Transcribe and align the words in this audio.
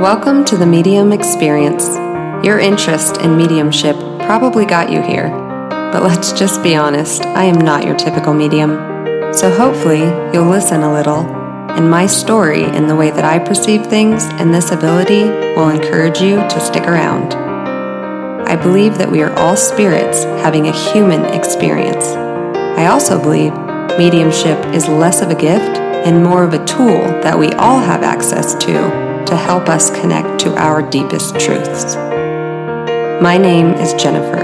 Welcome 0.00 0.44
to 0.44 0.56
the 0.56 0.64
Medium 0.64 1.10
Experience. 1.10 1.88
Your 2.46 2.60
interest 2.60 3.16
in 3.16 3.36
mediumship 3.36 3.96
probably 4.20 4.64
got 4.64 4.92
you 4.92 5.02
here, 5.02 5.28
but 5.92 6.04
let's 6.04 6.30
just 6.30 6.62
be 6.62 6.76
honest, 6.76 7.26
I 7.26 7.42
am 7.42 7.60
not 7.60 7.84
your 7.84 7.96
typical 7.96 8.32
medium. 8.32 8.76
So 9.34 9.50
hopefully, 9.50 10.02
you'll 10.32 10.48
listen 10.48 10.84
a 10.84 10.92
little, 10.92 11.26
and 11.72 11.90
my 11.90 12.06
story 12.06 12.62
and 12.62 12.88
the 12.88 12.94
way 12.94 13.10
that 13.10 13.24
I 13.24 13.40
perceive 13.40 13.88
things 13.88 14.22
and 14.26 14.54
this 14.54 14.70
ability 14.70 15.24
will 15.56 15.70
encourage 15.70 16.20
you 16.20 16.36
to 16.36 16.60
stick 16.60 16.84
around. 16.84 17.34
I 18.48 18.54
believe 18.54 18.98
that 18.98 19.10
we 19.10 19.20
are 19.22 19.36
all 19.36 19.56
spirits 19.56 20.22
having 20.22 20.68
a 20.68 20.92
human 20.92 21.24
experience. 21.24 22.06
I 22.06 22.86
also 22.86 23.20
believe 23.20 23.52
mediumship 23.98 24.64
is 24.66 24.86
less 24.86 25.22
of 25.22 25.30
a 25.30 25.34
gift 25.34 25.76
and 26.06 26.22
more 26.22 26.44
of 26.44 26.54
a 26.54 26.64
tool 26.66 27.02
that 27.22 27.36
we 27.36 27.50
all 27.54 27.80
have 27.80 28.04
access 28.04 28.54
to 28.64 29.17
to 29.28 29.36
help 29.36 29.68
us 29.68 29.90
connect 29.90 30.40
to 30.40 30.56
our 30.56 30.80
deepest 30.80 31.38
truths. 31.38 31.96
My 33.22 33.36
name 33.36 33.74
is 33.74 33.92
Jennifer, 33.92 34.42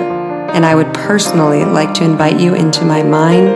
and 0.52 0.64
I 0.64 0.74
would 0.74 0.92
personally 0.92 1.64
like 1.64 1.94
to 1.94 2.04
invite 2.04 2.38
you 2.38 2.54
into 2.54 2.84
my 2.84 3.02
mind, 3.02 3.54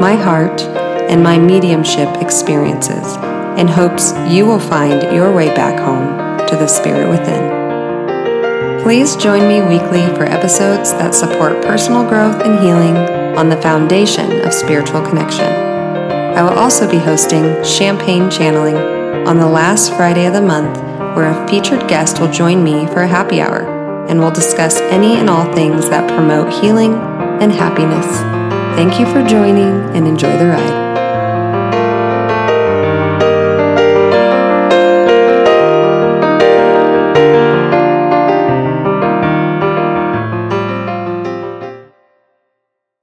my 0.00 0.14
heart, 0.14 0.62
and 0.62 1.22
my 1.22 1.38
mediumship 1.38 2.22
experiences 2.22 3.16
in 3.58 3.68
hopes 3.68 4.14
you 4.26 4.46
will 4.46 4.58
find 4.58 5.14
your 5.14 5.34
way 5.34 5.48
back 5.48 5.78
home 5.78 6.46
to 6.48 6.56
the 6.56 6.66
spirit 6.66 7.10
within. 7.10 8.80
Please 8.82 9.16
join 9.16 9.46
me 9.46 9.60
weekly 9.60 10.06
for 10.16 10.24
episodes 10.24 10.92
that 10.92 11.14
support 11.14 11.62
personal 11.62 12.08
growth 12.08 12.40
and 12.42 12.58
healing 12.58 12.96
on 13.36 13.50
the 13.50 13.60
foundation 13.60 14.40
of 14.46 14.54
spiritual 14.54 15.02
connection. 15.02 15.44
I 15.44 16.42
will 16.42 16.58
also 16.58 16.90
be 16.90 16.96
hosting 16.96 17.62
Champagne 17.62 18.30
Channeling 18.30 18.99
on 19.26 19.38
the 19.38 19.46
last 19.46 19.92
Friday 19.94 20.26
of 20.26 20.32
the 20.32 20.40
month, 20.40 20.76
where 21.16 21.30
a 21.30 21.48
featured 21.48 21.88
guest 21.88 22.20
will 22.20 22.30
join 22.30 22.62
me 22.62 22.86
for 22.86 23.02
a 23.02 23.08
happy 23.08 23.40
hour 23.40 23.80
and 24.08 24.18
we'll 24.18 24.30
discuss 24.30 24.80
any 24.80 25.16
and 25.16 25.28
all 25.28 25.52
things 25.54 25.88
that 25.90 26.08
promote 26.08 26.52
healing 26.52 26.94
and 26.94 27.52
happiness. 27.52 28.06
Thank 28.76 28.98
you 28.98 29.06
for 29.06 29.26
joining 29.26 29.72
and 29.94 30.06
enjoy 30.06 30.36
the 30.38 30.46
ride. 30.46 30.90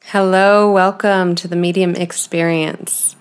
Hello, 0.06 0.72
welcome 0.72 1.36
to 1.36 1.48
the 1.48 1.58
Medium 1.58 1.94
Experience. 1.94 3.17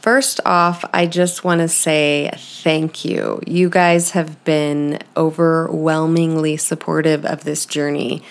First 0.00 0.40
off, 0.46 0.82
I 0.94 1.06
just 1.06 1.44
want 1.44 1.60
to 1.60 1.68
say 1.68 2.30
thank 2.34 3.04
you. 3.04 3.38
You 3.46 3.68
guys 3.68 4.12
have 4.12 4.42
been 4.44 4.98
overwhelmingly 5.14 6.56
supportive 6.56 7.26
of 7.26 7.44
this 7.44 7.66
journey. 7.66 8.22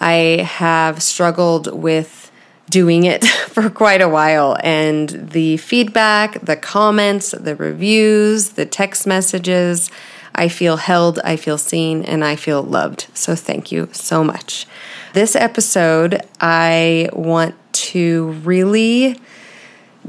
I 0.00 0.46
have 0.48 1.02
struggled 1.02 1.74
with 1.74 2.30
doing 2.70 3.04
it 3.04 3.24
for 3.48 3.68
quite 3.70 4.02
a 4.02 4.08
while, 4.08 4.56
and 4.62 5.08
the 5.08 5.56
feedback, 5.56 6.42
the 6.42 6.56
comments, 6.56 7.32
the 7.32 7.56
reviews, 7.56 8.50
the 8.50 8.66
text 8.66 9.04
messages, 9.04 9.90
I 10.32 10.46
feel 10.46 10.76
held, 10.76 11.18
I 11.24 11.34
feel 11.34 11.58
seen, 11.58 12.04
and 12.04 12.24
I 12.24 12.36
feel 12.36 12.62
loved. 12.62 13.08
So 13.14 13.34
thank 13.34 13.72
you 13.72 13.88
so 13.90 14.22
much. 14.22 14.68
This 15.12 15.34
episode, 15.34 16.22
I 16.40 17.08
want 17.12 17.56
to 17.72 18.28
really 18.44 19.18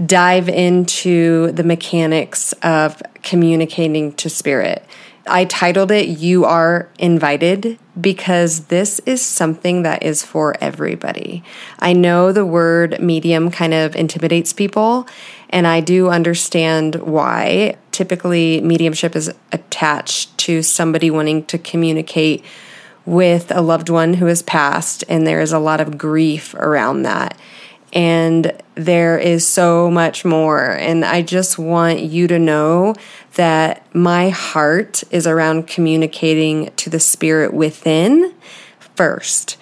dive 0.05 0.47
into 0.49 1.51
the 1.51 1.63
mechanics 1.63 2.53
of 2.63 3.01
communicating 3.23 4.13
to 4.13 4.29
spirit. 4.29 4.83
I 5.29 5.45
titled 5.45 5.91
it 5.91 6.07
You 6.07 6.45
Are 6.45 6.89
Invited 6.99 7.77
because 7.99 8.65
this 8.65 8.99
is 8.99 9.21
something 9.21 9.83
that 9.83 10.03
is 10.03 10.23
for 10.23 10.55
everybody. 10.61 11.43
I 11.79 11.93
know 11.93 12.31
the 12.31 12.45
word 12.45 13.01
medium 13.01 13.51
kind 13.51 13.73
of 13.73 13.95
intimidates 13.95 14.53
people, 14.53 15.07
and 15.49 15.67
I 15.67 15.81
do 15.81 16.09
understand 16.09 16.95
why. 16.95 17.75
Typically, 17.91 18.61
mediumship 18.61 19.15
is 19.15 19.31
attached 19.51 20.37
to 20.39 20.61
somebody 20.61 21.09
wanting 21.09 21.45
to 21.45 21.57
communicate 21.57 22.45
with 23.05 23.51
a 23.51 23.61
loved 23.61 23.89
one 23.89 24.15
who 24.15 24.27
has 24.27 24.41
passed, 24.41 25.03
and 25.09 25.25
there 25.25 25.41
is 25.41 25.51
a 25.51 25.59
lot 25.59 25.81
of 25.81 25.97
grief 25.97 26.53
around 26.55 27.03
that. 27.03 27.37
And 27.91 28.61
there 28.77 29.17
is 29.17 29.45
so 29.45 29.89
much 29.89 30.23
more. 30.23 30.71
And 30.71 31.03
I 31.03 31.21
just 31.21 31.57
want 31.57 31.99
you 31.99 32.27
to 32.27 32.39
know 32.39 32.95
that 33.35 33.83
my 33.93 34.29
heart 34.29 35.03
is 35.11 35.27
around 35.27 35.67
communicating 35.67 36.71
to 36.77 36.89
the 36.89 36.99
spirit 36.99 37.53
within 37.53 38.33
first. 38.95 39.57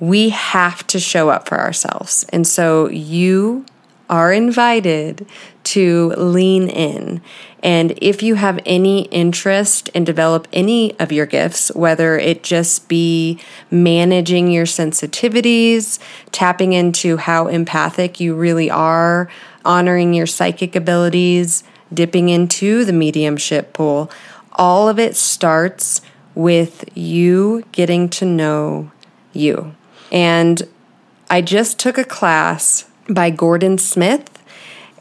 We 0.00 0.30
have 0.30 0.86
to 0.88 0.98
show 0.98 1.30
up 1.30 1.48
for 1.48 1.58
ourselves. 1.58 2.26
And 2.30 2.46
so 2.46 2.88
you 2.88 3.64
are 4.08 4.32
invited 4.32 5.26
to 5.64 6.12
lean 6.16 6.68
in. 6.68 7.22
And 7.62 7.98
if 8.02 8.22
you 8.22 8.34
have 8.34 8.60
any 8.66 9.04
interest 9.06 9.88
in 9.90 10.04
develop 10.04 10.46
any 10.52 10.98
of 11.00 11.10
your 11.10 11.24
gifts, 11.24 11.74
whether 11.74 12.18
it 12.18 12.42
just 12.42 12.88
be 12.88 13.40
managing 13.70 14.50
your 14.50 14.66
sensitivities, 14.66 15.98
tapping 16.30 16.74
into 16.74 17.16
how 17.16 17.46
empathic 17.46 18.20
you 18.20 18.34
really 18.34 18.70
are, 18.70 19.30
honoring 19.64 20.12
your 20.12 20.26
psychic 20.26 20.76
abilities, 20.76 21.64
dipping 21.92 22.28
into 22.28 22.84
the 22.84 22.92
mediumship 22.92 23.72
pool, 23.72 24.10
all 24.52 24.88
of 24.88 24.98
it 24.98 25.16
starts 25.16 26.02
with 26.34 26.84
you 26.94 27.64
getting 27.72 28.08
to 28.10 28.26
know 28.26 28.90
you. 29.32 29.74
And 30.12 30.62
I 31.30 31.40
just 31.40 31.78
took 31.78 31.96
a 31.96 32.04
class 32.04 32.84
by 33.08 33.30
Gordon 33.30 33.78
Smith 33.78 34.30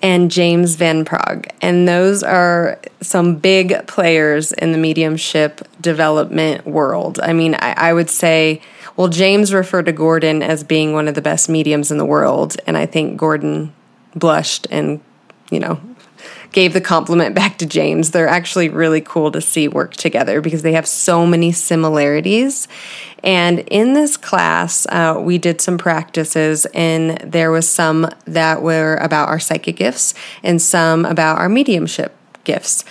and 0.02 0.30
James 0.30 0.76
Van 0.76 1.06
Praagh. 1.06 1.50
And 1.62 1.88
those 1.88 2.24
are 2.24 2.78
some 3.02 3.38
big 3.38 3.88
players 3.88 4.52
in 4.52 4.74
the 4.74 4.78
mediumship 4.78 5.62
development 5.80 6.68
world. 6.68 7.20
I 7.22 7.32
mean, 7.32 7.56
I, 7.56 7.74
I, 7.78 7.94
would 7.94 8.10
say, 8.10 8.62
well, 8.98 9.08
James 9.08 9.54
referred 9.54 9.86
to 9.86 9.94
Gordon 9.94 10.44
as 10.44 10.64
being 10.64 10.92
one 10.94 11.08
of 11.08 11.16
the 11.16 11.22
best 11.22 11.48
mediums 11.48 11.90
in 11.90 11.98
the 11.98 12.06
world. 12.06 12.58
And 12.68 12.78
I 12.78 12.86
think 12.86 13.18
Gordon 13.18 13.74
blushed 14.14 14.68
and, 14.70 15.00
you 15.50 15.60
know, 15.60 15.80
gave 16.54 16.72
the 16.72 16.82
compliment 16.82 17.36
back 17.44 17.58
to 17.58 17.66
James. 17.66 18.12
They're 18.12 18.28
actually 18.28 18.70
really 18.70 19.02
cool 19.02 19.32
to 19.32 19.42
see 19.42 19.68
work 19.68 19.96
together 19.96 20.40
because 20.40 20.62
they 20.62 20.74
have 20.74 20.88
so 20.88 21.26
many 21.26 21.52
similarities. 21.52 22.68
And 23.24 23.60
in 23.60 23.94
this 23.94 24.16
class, 24.16 24.86
uh, 24.88 25.20
we 25.22 25.38
did 25.38 25.62
some 25.62 25.78
practices, 25.78 26.66
and 26.74 27.18
there 27.20 27.52
was 27.52 27.68
some 27.70 28.10
that 28.26 28.62
were 28.62 28.98
about 28.98 29.30
our 29.30 29.40
psychic 29.40 29.78
gifts 29.78 30.14
and 30.44 30.62
some 30.62 31.06
about 31.06 31.40
our 31.40 31.50
mediumship 31.50 32.14
gifts. 32.44 32.84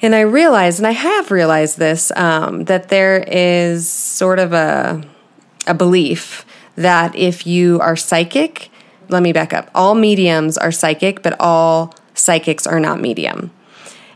And 0.00 0.14
I 0.14 0.20
realized, 0.20 0.78
and 0.78 0.86
I 0.86 0.92
have 0.92 1.30
realized 1.30 1.78
this, 1.78 2.12
um, 2.16 2.64
that 2.64 2.88
there 2.88 3.24
is 3.26 3.90
sort 3.90 4.38
of 4.38 4.52
a, 4.52 5.02
a 5.66 5.74
belief 5.74 6.46
that 6.76 7.14
if 7.14 7.46
you 7.46 7.80
are 7.80 7.96
psychic, 7.96 8.70
let 9.08 9.22
me 9.22 9.32
back 9.32 9.52
up. 9.52 9.70
All 9.74 9.94
mediums 9.94 10.58
are 10.58 10.72
psychic, 10.72 11.22
but 11.22 11.36
all 11.40 11.94
psychics 12.16 12.66
are 12.66 12.80
not 12.80 13.00
medium. 13.00 13.50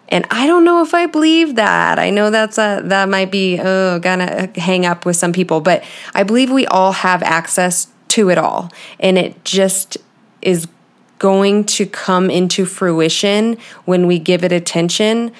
And 0.09 0.27
I 0.31 0.47
don't 0.47 0.65
know 0.65 0.83
if 0.83 0.93
I 0.93 1.07
believe 1.07 1.55
that. 1.55 1.99
I 1.99 2.11
know 2.11 2.31
that's 2.31 2.59
a 2.59 2.81
that 2.85 3.09
might 3.09 3.31
be 3.31 3.61
oh 3.63 4.01
gonna 4.01 4.51
hang 4.57 4.85
up 4.85 5.07
with 5.07 5.17
some 5.17 5.33
people, 5.33 5.61
but 5.61 5.85
I 6.15 6.25
believe 6.25 6.51
we 6.51 6.67
all 6.67 6.93
have 6.93 7.23
access 7.23 7.87
to 8.09 8.29
it 8.29 8.39
all. 8.39 8.73
And 8.99 9.17
it 9.17 9.45
just 9.45 9.99
is 10.43 10.67
going 11.21 11.65
to 11.65 11.87
come 11.87 12.31
into 12.31 12.65
fruition 12.65 13.57
when 13.85 14.07
we 14.07 14.19
give 14.19 14.43
it 14.43 14.51
attention, 14.51 15.31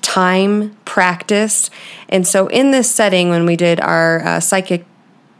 time, 0.00 0.76
practice. 0.84 1.70
And 2.08 2.26
so 2.26 2.46
in 2.46 2.70
this 2.70 2.90
setting 2.90 3.28
when 3.28 3.44
we 3.44 3.56
did 3.56 3.80
our 3.80 4.20
uh, 4.24 4.40
psychic 4.40 4.86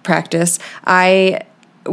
practice, 0.02 0.58
I 0.84 1.40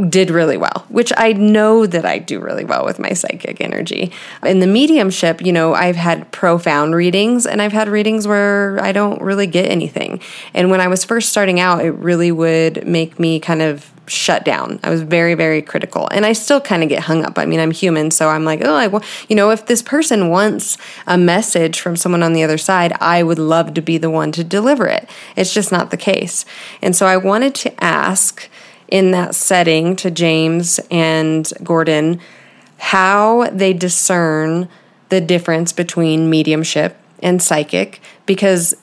did 0.03 0.29
really 0.29 0.57
well, 0.57 0.85
which 0.89 1.11
I 1.17 1.33
know 1.33 1.85
that 1.85 2.05
I 2.05 2.19
do 2.19 2.39
really 2.39 2.65
well 2.65 2.85
with 2.85 2.99
my 2.99 3.13
psychic 3.13 3.61
energy. 3.61 4.11
In 4.43 4.59
the 4.59 4.67
mediumship, 4.67 5.41
you 5.41 5.51
know, 5.51 5.73
I've 5.73 5.95
had 5.95 6.31
profound 6.31 6.95
readings 6.95 7.45
and 7.45 7.61
I've 7.61 7.73
had 7.73 7.87
readings 7.87 8.27
where 8.27 8.79
I 8.81 8.91
don't 8.91 9.21
really 9.21 9.47
get 9.47 9.69
anything. 9.69 10.19
And 10.53 10.69
when 10.69 10.81
I 10.81 10.87
was 10.87 11.03
first 11.03 11.29
starting 11.29 11.59
out, 11.59 11.83
it 11.83 11.91
really 11.91 12.31
would 12.31 12.87
make 12.87 13.19
me 13.19 13.39
kind 13.39 13.61
of 13.61 13.91
shut 14.07 14.45
down. 14.45 14.79
I 14.83 14.89
was 14.89 15.01
very, 15.01 15.33
very 15.33 15.61
critical. 15.61 16.07
And 16.11 16.25
I 16.25 16.33
still 16.33 16.61
kind 16.61 16.83
of 16.83 16.89
get 16.89 17.03
hung 17.03 17.23
up. 17.23 17.37
I 17.37 17.45
mean, 17.45 17.59
I'm 17.59 17.71
human, 17.71 18.11
so 18.11 18.29
I'm 18.29 18.45
like, 18.45 18.61
oh, 18.63 18.75
I, 18.75 19.01
you 19.27 19.35
know, 19.35 19.51
if 19.51 19.65
this 19.65 19.81
person 19.81 20.29
wants 20.29 20.77
a 21.07 21.17
message 21.17 21.79
from 21.79 21.95
someone 21.95 22.23
on 22.23 22.33
the 22.33 22.43
other 22.43 22.57
side, 22.57 22.93
I 22.99 23.23
would 23.23 23.39
love 23.39 23.73
to 23.75 23.81
be 23.81 23.97
the 23.97 24.09
one 24.09 24.31
to 24.33 24.43
deliver 24.43 24.87
it. 24.87 25.09
It's 25.35 25.53
just 25.53 25.71
not 25.71 25.91
the 25.91 25.97
case. 25.97 26.45
And 26.81 26.95
so 26.95 27.05
I 27.05 27.17
wanted 27.17 27.55
to 27.55 27.83
ask 27.83 28.49
in 28.87 29.11
that 29.11 29.35
setting 29.35 29.95
to 29.97 30.11
James 30.11 30.79
and 30.91 31.51
Gordon 31.63 32.19
how 32.77 33.49
they 33.51 33.73
discern 33.73 34.67
the 35.09 35.21
difference 35.21 35.71
between 35.71 36.29
mediumship 36.29 36.97
and 37.19 37.41
psychic 37.41 38.01
because 38.25 38.75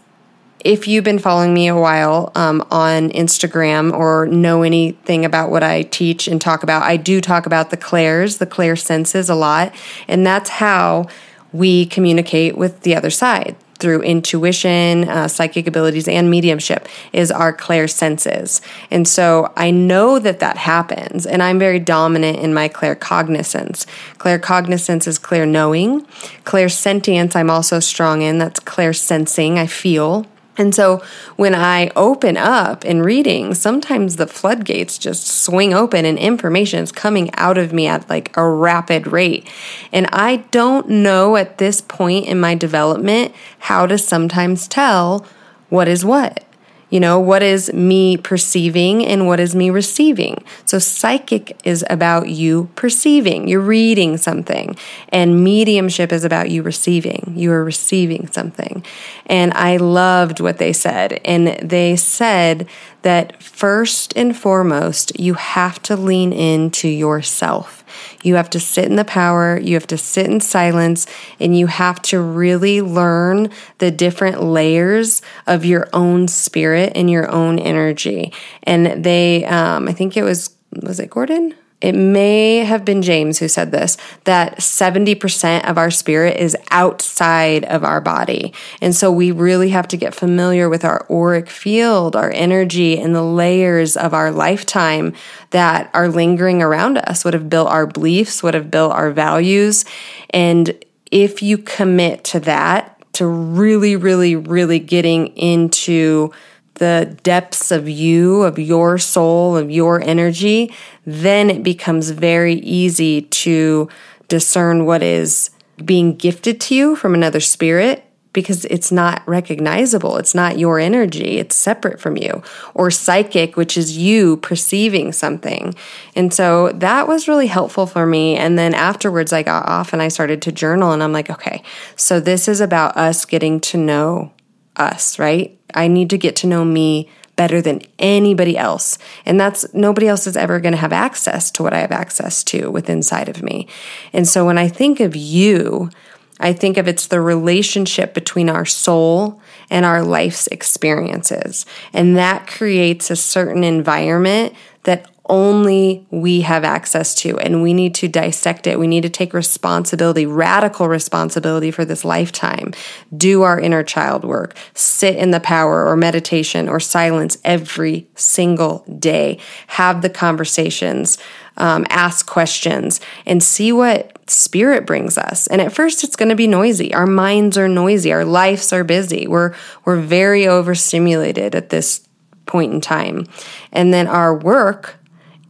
if 0.64 0.86
you've 0.86 1.04
been 1.04 1.18
following 1.18 1.52
me 1.52 1.66
a 1.66 1.76
while 1.76 2.30
um, 2.34 2.64
on 2.70 3.10
Instagram 3.10 3.92
or 3.92 4.26
know 4.26 4.62
anything 4.62 5.24
about 5.24 5.50
what 5.50 5.62
I 5.62 5.82
teach 5.82 6.28
and 6.28 6.40
talk 6.40 6.62
about, 6.62 6.82
I 6.82 6.96
do 6.96 7.20
talk 7.20 7.46
about 7.46 7.70
the 7.70 7.76
clairs, 7.76 8.38
the 8.38 8.46
clair 8.46 8.76
senses 8.76 9.28
a 9.28 9.34
lot. 9.34 9.74
And 10.06 10.24
that's 10.24 10.50
how 10.50 11.08
we 11.52 11.86
communicate 11.86 12.56
with 12.56 12.82
the 12.82 12.94
other 12.94 13.10
side 13.10 13.56
through 13.82 14.00
intuition, 14.02 15.08
uh, 15.08 15.28
psychic 15.28 15.66
abilities, 15.66 16.08
and 16.08 16.30
mediumship 16.30 16.88
is 17.12 17.30
our 17.30 17.52
clair 17.52 17.88
senses. 17.88 18.62
And 18.90 19.06
so 19.06 19.52
I 19.56 19.72
know 19.72 20.18
that 20.20 20.38
that 20.38 20.56
happens, 20.56 21.26
and 21.26 21.42
I'm 21.42 21.58
very 21.58 21.80
dominant 21.80 22.38
in 22.38 22.54
my 22.54 22.68
claircognizance. 22.68 23.84
Claircognizance 24.18 25.06
is 25.06 25.18
clear 25.18 25.44
knowing. 25.44 26.06
Clairsentience, 26.44 27.36
I'm 27.36 27.50
also 27.50 27.80
strong 27.80 28.22
in. 28.22 28.38
That's 28.38 28.60
clair 28.60 28.92
sensing. 28.92 29.58
I 29.58 29.66
feel. 29.66 30.26
And 30.58 30.74
so 30.74 31.02
when 31.36 31.54
I 31.54 31.90
open 31.96 32.36
up 32.36 32.84
in 32.84 33.02
reading, 33.02 33.54
sometimes 33.54 34.16
the 34.16 34.26
floodgates 34.26 34.98
just 34.98 35.26
swing 35.26 35.72
open 35.72 36.04
and 36.04 36.18
information 36.18 36.82
is 36.82 36.92
coming 36.92 37.30
out 37.34 37.56
of 37.56 37.72
me 37.72 37.86
at 37.86 38.08
like 38.10 38.36
a 38.36 38.46
rapid 38.46 39.06
rate. 39.06 39.48
And 39.92 40.06
I 40.12 40.36
don't 40.50 40.88
know 40.88 41.36
at 41.36 41.58
this 41.58 41.80
point 41.80 42.26
in 42.26 42.38
my 42.38 42.54
development 42.54 43.34
how 43.60 43.86
to 43.86 43.96
sometimes 43.96 44.68
tell 44.68 45.26
what 45.70 45.88
is 45.88 46.04
what. 46.04 46.44
You 46.92 47.00
know, 47.00 47.18
what 47.18 47.42
is 47.42 47.72
me 47.72 48.18
perceiving 48.18 49.06
and 49.06 49.26
what 49.26 49.40
is 49.40 49.54
me 49.56 49.70
receiving? 49.70 50.44
So, 50.66 50.78
psychic 50.78 51.58
is 51.64 51.82
about 51.88 52.28
you 52.28 52.68
perceiving, 52.76 53.48
you're 53.48 53.60
reading 53.60 54.18
something, 54.18 54.76
and 55.08 55.42
mediumship 55.42 56.12
is 56.12 56.22
about 56.22 56.50
you 56.50 56.62
receiving. 56.62 57.32
You 57.34 57.50
are 57.52 57.64
receiving 57.64 58.26
something. 58.26 58.84
And 59.24 59.54
I 59.54 59.78
loved 59.78 60.38
what 60.38 60.58
they 60.58 60.74
said. 60.74 61.18
And 61.24 61.58
they 61.66 61.96
said 61.96 62.68
that 63.00 63.42
first 63.42 64.12
and 64.14 64.36
foremost, 64.36 65.18
you 65.18 65.32
have 65.32 65.80
to 65.84 65.96
lean 65.96 66.34
into 66.34 66.88
yourself. 66.88 67.81
You 68.22 68.36
have 68.36 68.50
to 68.50 68.60
sit 68.60 68.86
in 68.86 68.96
the 68.96 69.04
power, 69.04 69.58
you 69.58 69.74
have 69.74 69.86
to 69.88 69.98
sit 69.98 70.26
in 70.26 70.40
silence, 70.40 71.06
and 71.40 71.56
you 71.56 71.66
have 71.66 72.00
to 72.02 72.20
really 72.20 72.80
learn 72.80 73.50
the 73.78 73.90
different 73.90 74.42
layers 74.42 75.22
of 75.46 75.64
your 75.64 75.88
own 75.92 76.28
spirit 76.28 76.92
and 76.94 77.10
your 77.10 77.30
own 77.30 77.58
energy. 77.58 78.32
And 78.62 79.04
they, 79.04 79.44
um, 79.44 79.88
I 79.88 79.92
think 79.92 80.16
it 80.16 80.22
was, 80.22 80.54
was 80.82 81.00
it 81.00 81.10
Gordon? 81.10 81.54
It 81.82 81.96
may 81.96 82.58
have 82.58 82.84
been 82.84 83.02
James 83.02 83.38
who 83.38 83.48
said 83.48 83.72
this 83.72 83.98
that 84.24 84.58
70% 84.58 85.68
of 85.68 85.76
our 85.76 85.90
spirit 85.90 86.36
is 86.38 86.56
outside 86.70 87.64
of 87.64 87.82
our 87.82 88.00
body. 88.00 88.54
And 88.80 88.94
so 88.94 89.10
we 89.10 89.32
really 89.32 89.70
have 89.70 89.88
to 89.88 89.96
get 89.96 90.14
familiar 90.14 90.68
with 90.68 90.84
our 90.84 91.04
auric 91.10 91.50
field, 91.50 92.14
our 92.14 92.30
energy, 92.30 92.98
and 92.98 93.14
the 93.14 93.22
layers 93.22 93.96
of 93.96 94.14
our 94.14 94.30
lifetime 94.30 95.12
that 95.50 95.90
are 95.92 96.08
lingering 96.08 96.62
around 96.62 96.98
us, 96.98 97.24
what 97.24 97.34
have 97.34 97.50
built 97.50 97.68
our 97.68 97.86
beliefs, 97.86 98.42
what 98.42 98.54
have 98.54 98.70
built 98.70 98.92
our 98.92 99.10
values. 99.10 99.84
And 100.30 100.84
if 101.10 101.42
you 101.42 101.58
commit 101.58 102.22
to 102.24 102.40
that, 102.40 102.88
to 103.14 103.26
really, 103.26 103.96
really, 103.96 104.36
really 104.36 104.78
getting 104.78 105.28
into 105.36 106.32
the 106.74 107.16
depths 107.22 107.70
of 107.70 107.88
you, 107.88 108.42
of 108.42 108.58
your 108.58 108.98
soul, 108.98 109.56
of 109.56 109.70
your 109.70 110.00
energy, 110.02 110.74
then 111.04 111.50
it 111.50 111.62
becomes 111.62 112.10
very 112.10 112.54
easy 112.54 113.22
to 113.22 113.88
discern 114.28 114.86
what 114.86 115.02
is 115.02 115.50
being 115.84 116.16
gifted 116.16 116.60
to 116.60 116.74
you 116.74 116.96
from 116.96 117.14
another 117.14 117.40
spirit 117.40 118.04
because 118.32 118.64
it's 118.66 118.90
not 118.90 119.22
recognizable. 119.26 120.16
It's 120.16 120.34
not 120.34 120.58
your 120.58 120.78
energy. 120.78 121.38
It's 121.38 121.54
separate 121.54 122.00
from 122.00 122.16
you. 122.16 122.42
Or 122.74 122.90
psychic, 122.90 123.56
which 123.56 123.76
is 123.76 123.98
you 123.98 124.38
perceiving 124.38 125.12
something. 125.12 125.74
And 126.16 126.32
so 126.32 126.70
that 126.70 127.06
was 127.06 127.28
really 127.28 127.46
helpful 127.46 127.86
for 127.86 128.06
me. 128.06 128.36
And 128.36 128.58
then 128.58 128.74
afterwards, 128.74 129.32
I 129.32 129.42
got 129.42 129.68
off 129.68 129.92
and 129.92 130.00
I 130.00 130.08
started 130.08 130.40
to 130.42 130.52
journal 130.52 130.92
and 130.92 131.02
I'm 131.02 131.12
like, 131.12 131.28
okay, 131.28 131.62
so 131.96 132.20
this 132.20 132.48
is 132.48 132.60
about 132.60 132.96
us 132.96 133.24
getting 133.24 133.60
to 133.60 133.76
know 133.76 134.32
us, 134.76 135.18
right? 135.18 135.58
I 135.74 135.88
need 135.88 136.10
to 136.10 136.18
get 136.18 136.36
to 136.36 136.46
know 136.46 136.64
me 136.64 137.08
better 137.36 137.62
than 137.62 137.82
anybody 137.98 138.56
else. 138.58 138.98
And 139.24 139.40
that's 139.40 139.72
nobody 139.72 140.06
else 140.06 140.26
is 140.26 140.36
ever 140.36 140.60
going 140.60 140.72
to 140.72 140.78
have 140.78 140.92
access 140.92 141.50
to 141.52 141.62
what 141.62 141.72
I 141.72 141.80
have 141.80 141.92
access 141.92 142.44
to 142.44 142.70
within 142.70 142.98
inside 142.98 143.28
of 143.28 143.42
me. 143.42 143.66
And 144.12 144.28
so 144.28 144.46
when 144.46 144.58
I 144.58 144.68
think 144.68 145.00
of 145.00 145.16
you, 145.16 145.90
I 146.38 146.52
think 146.52 146.76
of 146.76 146.88
it's 146.88 147.06
the 147.06 147.20
relationship 147.20 148.14
between 148.14 148.48
our 148.48 148.64
soul 148.64 149.40
and 149.70 149.84
our 149.84 150.02
life's 150.02 150.46
experiences. 150.48 151.66
And 151.92 152.16
that 152.16 152.46
creates 152.46 153.10
a 153.10 153.16
certain 153.16 153.64
environment 153.64 154.54
that 154.84 155.11
only 155.32 156.06
we 156.10 156.42
have 156.42 156.62
access 156.62 157.14
to. 157.14 157.38
And 157.38 157.62
we 157.62 157.72
need 157.72 157.94
to 157.96 158.06
dissect 158.06 158.66
it. 158.66 158.78
We 158.78 158.86
need 158.86 159.00
to 159.04 159.08
take 159.08 159.32
responsibility, 159.32 160.26
radical 160.26 160.88
responsibility 160.88 161.70
for 161.70 161.86
this 161.86 162.04
lifetime. 162.04 162.74
Do 163.16 163.40
our 163.40 163.58
inner 163.58 163.82
child 163.82 164.24
work, 164.24 164.54
sit 164.74 165.16
in 165.16 165.30
the 165.30 165.40
power 165.40 165.86
or 165.86 165.96
meditation 165.96 166.68
or 166.68 166.78
silence 166.78 167.38
every 167.44 168.06
single 168.14 168.84
day. 168.98 169.38
Have 169.68 170.02
the 170.02 170.10
conversations, 170.10 171.16
um, 171.56 171.86
ask 171.88 172.26
questions, 172.26 173.00
and 173.24 173.42
see 173.42 173.72
what 173.72 174.18
spirit 174.28 174.86
brings 174.86 175.16
us. 175.16 175.46
And 175.46 175.62
at 175.62 175.72
first 175.72 176.04
it's 176.04 176.14
going 176.14 176.28
to 176.28 176.34
be 176.34 176.46
noisy. 176.46 176.92
Our 176.92 177.06
minds 177.06 177.56
are 177.56 177.68
noisy. 177.68 178.12
Our 178.12 178.26
lives 178.26 178.70
are 178.70 178.84
busy. 178.84 179.26
We're, 179.26 179.54
we're 179.86 180.00
very 180.00 180.46
overstimulated 180.46 181.54
at 181.54 181.70
this 181.70 182.06
point 182.44 182.74
in 182.74 182.82
time. 182.82 183.26
And 183.72 183.94
then 183.94 184.06
our 184.06 184.36
work 184.36 184.98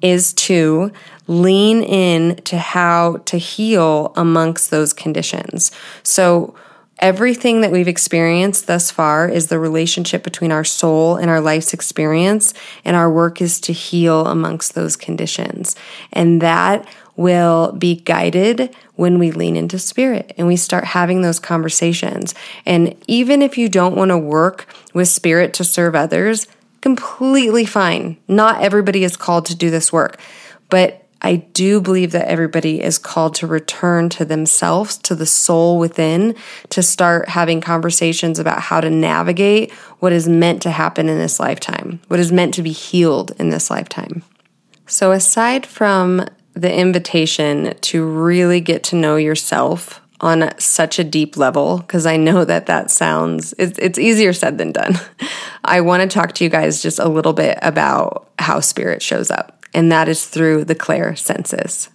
is 0.02 0.32
to 0.34 0.92
lean 1.26 1.82
in 1.82 2.36
to 2.44 2.58
how 2.58 3.18
to 3.24 3.38
heal 3.38 4.12
amongst 4.16 4.70
those 4.70 4.92
conditions. 4.92 5.70
So, 6.02 6.54
everything 6.98 7.62
that 7.62 7.72
we've 7.72 7.88
experienced 7.88 8.68
thus 8.68 8.92
far 8.92 9.28
is 9.28 9.48
the 9.48 9.58
relationship 9.58 10.22
between 10.22 10.52
our 10.52 10.62
soul 10.62 11.16
and 11.16 11.28
our 11.28 11.40
life's 11.40 11.72
experience, 11.74 12.54
and 12.84 12.94
our 12.94 13.10
work 13.10 13.40
is 13.40 13.60
to 13.60 13.72
heal 13.72 14.26
amongst 14.26 14.74
those 14.74 14.94
conditions. 14.96 15.74
And 16.12 16.40
that 16.42 16.86
will 17.16 17.72
be 17.72 17.96
guided 17.96 18.74
when 18.94 19.18
we 19.18 19.30
lean 19.30 19.56
into 19.56 19.78
spirit 19.78 20.32
and 20.38 20.46
we 20.46 20.56
start 20.56 20.84
having 20.84 21.22
those 21.22 21.38
conversations. 21.38 22.34
And 22.64 22.94
even 23.06 23.42
if 23.42 23.58
you 23.58 23.68
don't 23.68 23.96
want 23.96 24.10
to 24.10 24.18
work 24.18 24.66
with 24.94 25.08
spirit 25.08 25.52
to 25.54 25.64
serve 25.64 25.94
others, 25.94 26.46
completely 26.82 27.64
fine. 27.64 28.18
Not 28.28 28.60
everybody 28.60 29.04
is 29.04 29.16
called 29.16 29.46
to 29.46 29.56
do 29.56 29.70
this 29.70 29.92
work, 29.92 30.20
but 30.68 31.02
I 31.22 31.36
do 31.36 31.80
believe 31.80 32.10
that 32.12 32.28
everybody 32.28 32.82
is 32.82 32.98
called 32.98 33.36
to 33.36 33.46
return 33.46 34.08
to 34.10 34.24
themselves, 34.24 34.98
to 34.98 35.14
the 35.14 35.24
soul 35.24 35.78
within, 35.78 36.34
to 36.70 36.82
start 36.82 37.28
having 37.28 37.60
conversations 37.60 38.40
about 38.40 38.60
how 38.60 38.80
to 38.80 38.90
navigate 38.90 39.70
what 40.00 40.12
is 40.12 40.28
meant 40.28 40.62
to 40.62 40.70
happen 40.70 41.08
in 41.08 41.18
this 41.18 41.38
lifetime, 41.38 42.00
what 42.08 42.18
is 42.18 42.32
meant 42.32 42.54
to 42.54 42.62
be 42.62 42.72
healed 42.72 43.30
in 43.38 43.50
this 43.50 43.70
lifetime. 43.70 44.24
So, 44.86 45.12
aside 45.12 45.64
from 45.64 46.26
the 46.54 46.74
invitation 46.74 47.74
to 47.80 48.04
really 48.04 48.60
get 48.60 48.82
to 48.84 48.96
know 48.96 49.16
yourself 49.16 50.00
on 50.20 50.52
such 50.58 50.98
a 50.98 51.04
deep 51.04 51.36
level 51.36 51.78
because 51.78 52.06
I 52.06 52.16
know 52.16 52.44
that 52.44 52.66
that 52.66 52.90
sounds 52.90 53.54
it's, 53.58 53.78
it's 53.78 53.98
easier 53.98 54.32
said 54.32 54.58
than 54.58 54.72
done. 54.72 54.94
I 55.64 55.80
want 55.80 56.02
to 56.02 56.12
talk 56.12 56.32
to 56.34 56.44
you 56.44 56.50
guys 56.50 56.82
just 56.82 56.98
a 56.98 57.08
little 57.08 57.32
bit 57.32 57.58
about 57.62 58.28
how 58.38 58.60
spirit 58.60 59.02
shows 59.02 59.30
up, 59.30 59.64
and 59.72 59.90
that 59.92 60.08
is 60.08 60.26
through 60.26 60.64
the 60.64 60.74
clair 60.74 61.14
senses. 61.16 61.88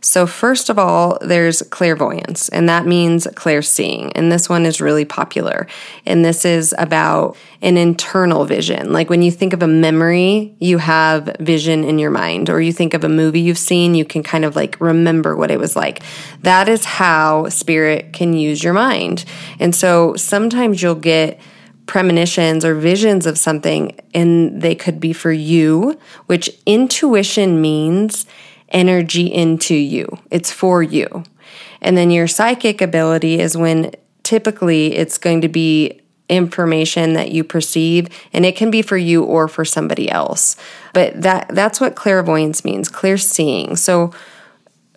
So, 0.00 0.26
first 0.26 0.70
of 0.70 0.78
all, 0.78 1.18
there's 1.20 1.60
clairvoyance, 1.62 2.48
and 2.50 2.68
that 2.68 2.86
means 2.86 3.26
clair 3.34 3.62
seeing. 3.62 4.12
And 4.12 4.30
this 4.30 4.48
one 4.48 4.64
is 4.64 4.80
really 4.80 5.04
popular. 5.04 5.66
And 6.06 6.24
this 6.24 6.44
is 6.44 6.72
about 6.78 7.36
an 7.62 7.76
internal 7.76 8.44
vision. 8.44 8.92
Like 8.92 9.10
when 9.10 9.22
you 9.22 9.32
think 9.32 9.52
of 9.52 9.62
a 9.62 9.66
memory, 9.66 10.54
you 10.60 10.78
have 10.78 11.36
vision 11.40 11.82
in 11.82 11.98
your 11.98 12.10
mind, 12.10 12.48
or 12.48 12.60
you 12.60 12.72
think 12.72 12.94
of 12.94 13.02
a 13.02 13.08
movie 13.08 13.40
you've 13.40 13.58
seen, 13.58 13.96
you 13.96 14.04
can 14.04 14.22
kind 14.22 14.44
of 14.44 14.54
like 14.54 14.80
remember 14.80 15.34
what 15.34 15.50
it 15.50 15.58
was 15.58 15.74
like. 15.74 16.02
That 16.42 16.68
is 16.68 16.84
how 16.84 17.48
spirit 17.48 18.12
can 18.12 18.34
use 18.34 18.62
your 18.62 18.74
mind. 18.74 19.24
And 19.58 19.74
so 19.74 20.14
sometimes 20.14 20.80
you'll 20.80 20.94
get 20.94 21.40
premonitions 21.88 22.64
or 22.64 22.76
visions 22.76 23.26
of 23.26 23.36
something, 23.36 23.98
and 24.14 24.62
they 24.62 24.76
could 24.76 25.00
be 25.00 25.12
for 25.12 25.32
you, 25.32 25.98
which 26.26 26.48
intuition 26.66 27.60
means 27.60 28.26
energy 28.68 29.26
into 29.26 29.74
you. 29.74 30.06
It's 30.30 30.52
for 30.52 30.82
you. 30.82 31.24
And 31.80 31.96
then 31.96 32.10
your 32.10 32.28
psychic 32.28 32.80
ability 32.80 33.40
is 33.40 33.56
when 33.56 33.92
typically 34.22 34.94
it's 34.94 35.18
going 35.18 35.40
to 35.40 35.48
be 35.48 36.00
information 36.28 37.14
that 37.14 37.32
you 37.32 37.42
perceive 37.42 38.08
and 38.34 38.44
it 38.44 38.54
can 38.54 38.70
be 38.70 38.82
for 38.82 38.98
you 38.98 39.24
or 39.24 39.48
for 39.48 39.64
somebody 39.64 40.10
else. 40.10 40.56
But 40.92 41.22
that 41.22 41.48
that's 41.48 41.80
what 41.80 41.96
clairvoyance 41.96 42.64
means, 42.64 42.90
clear 42.90 43.16
seeing. 43.16 43.76
So 43.76 44.12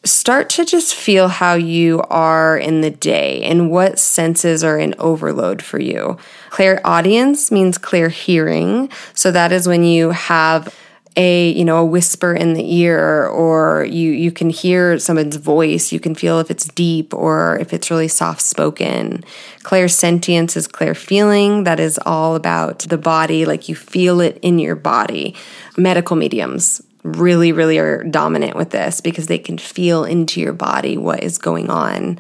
start 0.04 0.50
to 0.50 0.66
just 0.66 0.96
feel 0.96 1.28
how 1.28 1.54
you 1.54 2.02
are 2.10 2.58
in 2.58 2.82
the 2.82 2.90
day 2.90 3.44
and 3.44 3.70
what 3.70 4.00
senses 4.00 4.64
are 4.64 4.80
in 4.80 4.96
overload 4.98 5.62
for 5.62 5.80
you. 5.80 6.18
Clairaudience 6.52 7.52
means 7.52 7.78
clear 7.78 8.10
hearing. 8.10 8.92
So 9.16 9.32
that 9.32 9.52
is 9.52 9.68
when 9.68 9.84
you 9.84 10.12
have 10.12 10.74
a 11.18 11.50
you 11.50 11.66
know 11.66 11.80
a 11.80 11.86
whisper 11.86 12.34
in 12.34 12.54
the 12.54 12.74
ear 12.74 13.28
or 13.28 13.84
you 13.84 14.12
you 14.12 14.32
can 14.32 14.50
hear 14.50 14.98
someone's 14.98 15.36
voice 15.36 15.92
you 15.92 16.00
can 16.00 16.16
feel 16.16 16.40
if 16.40 16.50
it's 16.50 16.64
deep 16.70 17.14
or 17.14 17.58
if 17.60 17.74
it's 17.74 17.92
really 17.92 18.08
soft 18.08 18.42
spoken 18.42 19.22
clairsentience 19.60 20.56
is 20.56 20.70
clear 20.70 20.96
feeling 20.96 21.66
that 21.66 21.82
is 21.82 22.00
all 22.06 22.34
about 22.36 22.80
the 22.88 22.98
body 22.98 23.44
like 23.44 23.68
you 23.68 23.76
feel 23.76 24.22
it 24.22 24.40
in 24.42 24.58
your 24.58 24.78
body 24.78 25.36
medical 25.76 26.16
mediums 26.16 26.82
really, 27.04 27.52
really 27.52 27.78
are 27.78 28.04
dominant 28.04 28.56
with 28.56 28.70
this 28.70 29.02
because 29.02 29.28
they 29.28 29.40
can 29.40 29.58
feel 29.58 30.04
into 30.04 30.40
your 30.40 30.54
body 30.54 30.98
what 30.98 31.24
is 31.24 31.38
going 31.38 31.70
on. 31.70 32.20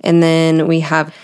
And 0.00 0.22
then 0.22 0.66
we 0.66 0.80
have 0.80 1.14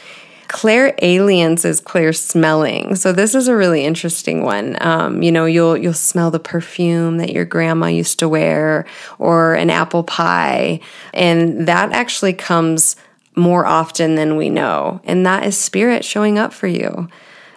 clairalience 0.55 1.65
is 1.65 1.81
clair 1.81 2.13
smelling. 2.13 2.95
So 2.95 3.13
this 3.13 3.35
is 3.35 3.49
a 3.49 3.57
really 3.57 3.85
interesting 3.85 4.45
one. 4.45 4.81
Um, 4.81 5.21
you 5.21 5.33
know, 5.33 5.47
you'll 5.47 5.77
you'll 5.77 5.93
smell 5.93 6.31
the 6.31 6.39
perfume 6.39 7.19
that 7.19 7.33
your 7.33 7.45
grandma 7.45 7.89
used 7.89 8.21
to 8.21 8.29
wear 8.29 8.87
or 9.19 9.55
an 9.55 9.69
apple 9.69 10.05
pie, 10.05 10.79
and 11.13 11.67
that 11.67 11.91
actually 11.91 12.35
comes 12.35 12.95
more 13.35 13.67
often 13.67 14.15
than 14.15 14.37
we 14.37 14.49
know. 14.49 15.01
And 15.03 15.27
that 15.27 15.45
is 15.45 15.59
spirit 15.59 16.05
showing 16.05 16.39
up 16.39 16.53
for 16.53 16.69
you. 16.69 17.09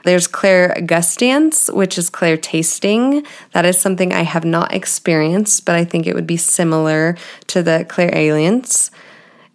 There's 0.04 0.28
clairgustance, 0.28 1.72
which 1.72 2.00
is 2.00 2.10
clair 2.10 2.36
tasting. 2.36 3.24
That 3.52 3.66
is 3.66 3.80
something 3.80 4.12
I 4.12 4.24
have 4.24 4.46
not 4.46 4.74
experienced, 4.74 5.66
but 5.66 5.76
I 5.76 5.86
think 5.86 6.08
it 6.08 6.16
would 6.16 6.26
be 6.26 6.38
similar 6.38 7.16
to 7.48 7.62
the 7.62 7.86
clairalience. 7.88 8.90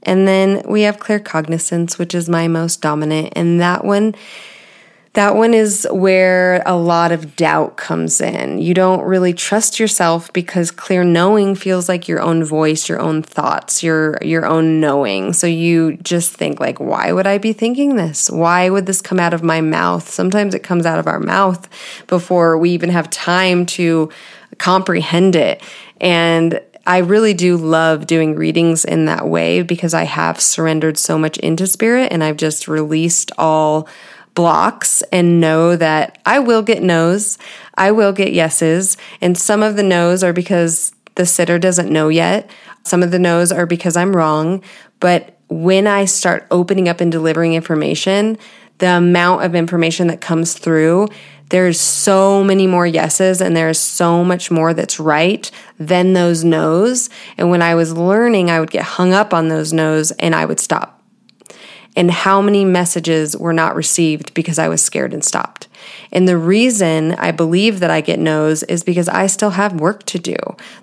And 0.03 0.27
then 0.27 0.63
we 0.67 0.83
have 0.83 0.99
claircognizance, 0.99 1.99
which 1.99 2.15
is 2.15 2.29
my 2.29 2.49
most 2.49 2.81
dominant. 2.81 3.33
And 3.37 3.61
that 3.61 3.85
one 3.85 4.15
that 5.15 5.37
one 5.37 5.53
is 5.53 5.87
where 5.91 6.63
a 6.65 6.75
lot 6.75 7.13
of 7.13 7.37
doubt 7.37 7.77
comes 7.77 8.19
in. 8.19 8.59
You 8.59 8.73
don't 8.73 9.03
really 9.03 9.35
trust 9.35 9.79
yourself 9.79 10.33
because 10.33 10.71
clear 10.71 11.05
knowing 11.05 11.55
feels 11.55 11.87
like 11.87 12.09
your 12.09 12.21
own 12.23 12.43
voice, 12.45 12.89
your 12.89 12.99
own 12.99 13.23
thoughts, 13.23 13.83
your 13.83 14.19
your 14.23 14.47
own 14.47 14.81
knowing. 14.81 15.35
So 15.35 15.47
you 15.47 15.99
just 15.99 16.33
think 16.35 16.61
like 16.61 16.81
why 16.81 17.13
would 17.13 17.27
I 17.27 17.37
be 17.37 17.53
thinking 17.53 17.97
this? 17.97 18.31
Why 18.31 18.71
would 18.71 18.87
this 18.87 19.03
come 19.03 19.21
out 19.21 19.35
of 19.35 19.43
my 19.43 19.61
mouth? 19.61 20.09
Sometimes 20.09 20.55
it 20.55 20.63
comes 20.63 20.87
out 20.87 20.99
of 20.99 21.07
our 21.07 21.21
mouth 21.21 21.69
before 22.07 22.57
we 22.57 22.71
even 22.71 22.89
have 22.89 23.11
time 23.11 23.67
to 23.67 24.11
comprehend 24.57 25.37
it. 25.37 25.63
And 26.01 26.59
I 26.87 26.99
really 26.99 27.35
do 27.35 27.57
love 27.57 28.07
doing 28.07 28.35
readings 28.35 28.85
in 28.85 29.05
that 29.07 29.29
way 29.29 29.63
because 29.63 29.95
I 29.95 30.05
have 30.05 30.41
surrendered 30.41 30.99
so 30.99 31.19
much 31.19 31.39
into 31.39 31.67
spirit 31.67 32.13
and 32.13 32.25
I've 32.25 32.37
just 32.37 32.67
released 32.67 33.31
all 33.39 33.89
blocks 34.35 35.03
and 35.13 35.41
know 35.41 35.77
that 35.77 36.19
I 36.27 36.39
will 36.39 36.63
get 36.63 36.83
no's, 36.83 37.39
I 37.77 37.93
will 37.93 38.13
get 38.13 38.33
yeses, 38.33 38.97
and 39.21 39.37
some 39.37 39.63
of 39.63 39.77
the 39.77 39.83
no's 39.83 40.25
are 40.25 40.33
because 40.33 40.93
the 41.15 41.27
sitter 41.27 41.59
doesn't 41.59 41.93
know 41.93 42.09
yet. 42.09 42.51
Some 42.85 43.03
of 43.03 43.11
the 43.11 43.19
no's 43.19 43.53
are 43.53 43.67
because 43.67 43.97
I'm 43.97 44.17
wrong. 44.17 44.63
But 45.01 45.37
when 45.49 45.87
I 45.87 46.07
start 46.07 46.47
opening 46.51 46.89
up 46.89 47.01
and 47.01 47.13
delivering 47.13 47.55
information, 47.55 48.39
the 48.79 48.97
amount 48.97 49.45
of 49.45 49.55
information 49.55 50.07
that 50.09 50.21
comes 50.21 50.55
through, 50.55 51.09
there's 51.53 51.79
so 51.79 52.43
many 52.43 52.67
more 52.67 52.87
yeses 52.87 53.43
and 53.43 53.55
there's 53.55 53.79
so 53.79 54.25
much 54.25 54.51
more 54.51 54.73
that's 54.73 54.99
right 54.99 55.51
than 55.79 56.15
those 56.15 56.43
no's. 56.43 57.11
And 57.37 57.51
when 57.51 57.61
I 57.61 57.75
was 57.75 57.93
learning, 57.93 58.51
I 58.51 58.59
would 58.59 58.71
get 58.71 58.85
hung 58.85 59.13
up 59.13 59.35
on 59.35 59.49
those 59.49 59.71
no's 59.71 60.13
and 60.13 60.35
I 60.35 60.47
would 60.47 60.59
stop 60.59 61.03
and 61.95 62.11
how 62.11 62.41
many 62.41 62.65
messages 62.65 63.37
were 63.37 63.53
not 63.53 63.75
received 63.75 64.33
because 64.33 64.59
I 64.59 64.69
was 64.69 64.83
scared 64.83 65.13
and 65.13 65.23
stopped. 65.23 65.69
And 66.13 66.29
the 66.29 66.37
reason 66.37 67.13
I 67.13 67.31
believe 67.33 67.81
that 67.81 67.91
I 67.91 68.01
get 68.01 68.19
no's 68.19 68.63
is 68.65 68.83
because 68.85 69.09
I 69.09 69.27
still 69.27 69.51
have 69.51 69.81
work 69.81 70.05
to 70.05 70.19
do. 70.19 70.37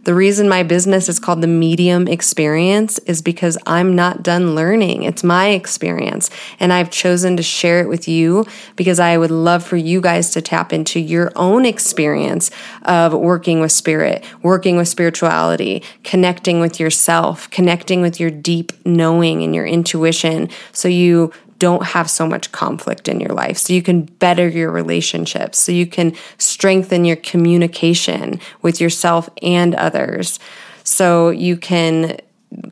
The 0.04 0.16
reason 0.16 0.50
my 0.50 0.64
business 0.64 1.10
is 1.10 1.20
called 1.20 1.42
the 1.42 1.48
medium 1.48 2.08
experience 2.08 3.00
is 3.00 3.22
because 3.22 3.58
I'm 3.66 3.96
not 3.96 4.24
done 4.24 4.56
learning. 4.56 5.04
It's 5.04 5.24
my 5.24 5.50
experience. 5.50 6.30
And 6.60 6.74
I've 6.74 6.90
chosen 6.90 7.38
to 7.38 7.44
share 7.44 7.82
it 7.82 7.90
with 7.90 8.08
you 8.08 8.46
because 8.76 9.00
I 9.00 9.18
would 9.18 9.32
love 9.32 9.64
for 9.64 9.78
you 9.78 10.02
guys 10.02 10.32
to 10.32 10.42
tap 10.42 10.74
into 10.74 11.00
your 11.00 11.32
own 11.36 11.66
experience 11.66 12.52
of 12.84 13.14
working 13.14 13.60
with 13.60 13.72
spirit, 13.72 14.24
working 14.42 14.78
with 14.78 14.88
spirituality, 14.88 15.84
connecting 16.04 16.60
with 16.60 16.80
yourself, 16.80 17.50
connecting 17.50 18.02
with 18.02 18.20
your 18.20 18.32
deep 18.32 18.72
knowing 18.86 19.44
and 19.44 19.54
your 19.54 19.66
intuition. 19.66 20.50
So 20.72 20.88
you 20.88 21.32
don't 21.60 21.84
have 21.84 22.10
so 22.10 22.26
much 22.26 22.52
conflict 22.52 23.08
in 23.08 23.20
your 23.20 23.34
life, 23.34 23.58
so 23.58 23.74
you 23.74 23.84
can 23.84 24.04
better 24.04 24.48
your 24.48 24.72
relationships, 24.72 25.60
so 25.60 25.72
you 25.72 25.86
can 25.86 26.16
strengthen 26.38 27.06
your 27.06 27.18
communication 27.18 28.40
with 28.62 28.82
yourself 28.82 29.30
and 29.42 29.76
others, 29.76 30.40
so 30.84 31.30
you 31.30 31.58
can 31.58 32.18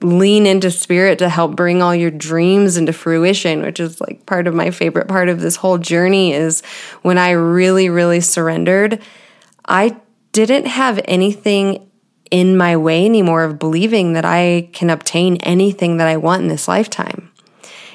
lean 0.01 0.48
into 0.48 0.72
spirit 0.72 1.20
to 1.20 1.29
help 1.29 1.56
bring 1.56 1.82
all 1.82 1.94
your 1.94 2.10
dreams 2.10 2.77
into 2.77 2.91
fruition 2.91 3.62
which 3.62 3.79
is 3.79 4.01
like 4.01 4.25
part 4.25 4.48
of 4.48 4.56
my 4.56 4.72
favorite 4.72 5.08
part 5.08 5.29
of 5.29 5.39
this 5.39 5.56
whole 5.56 5.77
journey 5.77 6.34
is 6.34 6.62
when 7.03 7.17
i 7.17 7.29
really 7.29 7.88
really 7.88 8.20
surrendered 8.20 9.00
i 9.65 9.96
didn't 10.32 10.65
have 10.65 11.00
anything 11.06 11.88
in 12.32 12.58
my 12.58 12.75
way 12.75 13.06
anymore 13.06 13.44
of 13.44 13.60
believing 13.60 14.13
that 14.13 14.25
i 14.25 14.67
can 14.74 14.89
obtain 14.89 15.38
anything 15.38 15.98
that 15.98 16.08
i 16.08 16.17
want 16.17 16.41
in 16.41 16.48
this 16.48 16.67
lifetime 16.67 17.17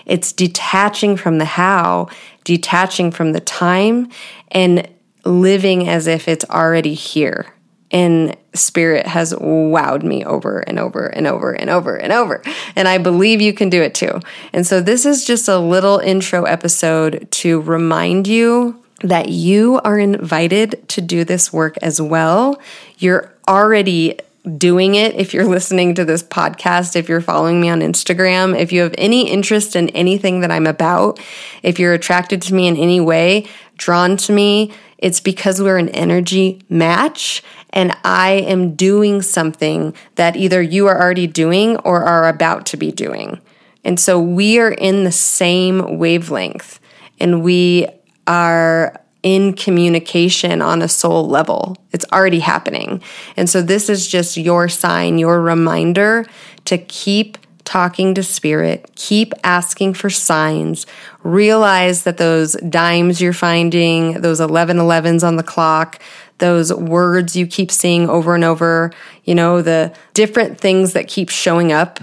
it's 0.06 0.32
detaching 0.32 1.16
from 1.16 1.38
the 1.38 1.44
how, 1.44 2.08
detaching 2.44 3.10
from 3.10 3.32
the 3.32 3.40
time, 3.40 4.10
and 4.50 4.88
living 5.24 5.88
as 5.88 6.06
if 6.06 6.28
it's 6.28 6.44
already 6.46 6.94
here. 6.94 7.54
And 7.90 8.36
spirit 8.54 9.06
has 9.06 9.34
wowed 9.34 10.02
me 10.02 10.24
over 10.24 10.60
and 10.60 10.78
over 10.78 11.06
and 11.06 11.26
over 11.26 11.52
and 11.52 11.68
over 11.68 11.96
and 11.96 12.12
over. 12.12 12.42
And 12.74 12.88
I 12.88 12.96
believe 12.96 13.42
you 13.42 13.52
can 13.52 13.68
do 13.68 13.82
it 13.82 13.94
too. 13.94 14.20
And 14.52 14.66
so, 14.66 14.80
this 14.80 15.04
is 15.04 15.26
just 15.26 15.46
a 15.46 15.58
little 15.58 15.98
intro 15.98 16.44
episode 16.44 17.28
to 17.32 17.60
remind 17.60 18.26
you 18.26 18.82
that 19.02 19.28
you 19.28 19.80
are 19.84 19.98
invited 19.98 20.88
to 20.88 21.00
do 21.00 21.24
this 21.24 21.52
work 21.52 21.76
as 21.82 22.00
well. 22.00 22.60
You're 22.98 23.32
already 23.48 24.18
doing 24.56 24.94
it 24.94 25.14
if 25.14 25.32
you're 25.32 25.44
listening 25.48 25.94
to 25.94 26.04
this 26.04 26.22
podcast, 26.22 26.96
if 26.96 27.08
you're 27.08 27.20
following 27.20 27.60
me 27.60 27.68
on 27.68 27.80
Instagram, 27.80 28.58
if 28.58 28.72
you 28.72 28.82
have 28.82 28.94
any 28.98 29.30
interest 29.30 29.76
in 29.76 29.88
anything 29.90 30.40
that 30.40 30.50
I'm 30.50 30.66
about, 30.66 31.20
if 31.62 31.78
you're 31.78 31.94
attracted 31.94 32.42
to 32.42 32.54
me 32.54 32.66
in 32.66 32.76
any 32.76 33.00
way, 33.00 33.46
drawn 33.76 34.16
to 34.16 34.32
me, 34.32 34.72
it's 34.98 35.20
because 35.20 35.60
we're 35.60 35.78
an 35.78 35.88
energy 35.90 36.62
match 36.68 37.42
and 37.70 37.96
I 38.04 38.32
am 38.32 38.74
doing 38.74 39.22
something 39.22 39.94
that 40.14 40.36
either 40.36 40.62
you 40.62 40.86
are 40.86 41.00
already 41.00 41.26
doing 41.26 41.76
or 41.78 42.04
are 42.04 42.28
about 42.28 42.66
to 42.66 42.76
be 42.76 42.92
doing. 42.92 43.40
And 43.84 43.98
so 43.98 44.20
we 44.20 44.60
are 44.60 44.70
in 44.70 45.04
the 45.04 45.12
same 45.12 45.98
wavelength 45.98 46.78
and 47.18 47.42
we 47.42 47.88
are 48.26 49.01
in 49.22 49.52
communication 49.54 50.60
on 50.60 50.82
a 50.82 50.88
soul 50.88 51.28
level. 51.28 51.76
It's 51.92 52.04
already 52.12 52.40
happening. 52.40 53.02
And 53.36 53.48
so 53.48 53.62
this 53.62 53.88
is 53.88 54.08
just 54.08 54.36
your 54.36 54.68
sign, 54.68 55.18
your 55.18 55.40
reminder 55.40 56.26
to 56.64 56.78
keep 56.78 57.38
talking 57.64 58.14
to 58.14 58.22
spirit, 58.22 58.90
keep 58.96 59.32
asking 59.44 59.94
for 59.94 60.10
signs, 60.10 60.86
realize 61.22 62.02
that 62.02 62.16
those 62.16 62.54
dimes 62.68 63.20
you're 63.20 63.32
finding, 63.32 64.20
those 64.20 64.40
1111s 64.40 65.26
on 65.26 65.36
the 65.36 65.42
clock, 65.42 66.00
those 66.38 66.72
words 66.72 67.36
you 67.36 67.46
keep 67.46 67.70
seeing 67.70 68.08
over 68.10 68.34
and 68.34 68.42
over, 68.42 68.90
you 69.24 69.34
know, 69.34 69.62
the 69.62 69.94
different 70.12 70.60
things 70.60 70.92
that 70.94 71.06
keep 71.06 71.28
showing 71.28 71.70
up, 71.70 72.00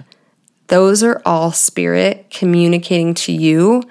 those 0.68 1.04
are 1.04 1.22
all 1.26 1.52
spirit 1.52 2.28
communicating 2.30 3.14
to 3.14 3.34
you. 3.34 3.84